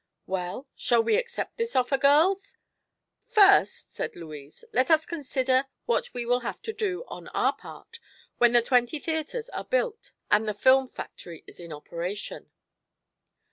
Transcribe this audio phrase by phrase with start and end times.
[0.25, 2.57] "Well, shall we accept this offer, girls?"
[3.27, 7.99] "First," said Louise, "let us consider what we will have to do, on our part,
[8.39, 12.49] when the twenty theatres are built and the film factory is in operation."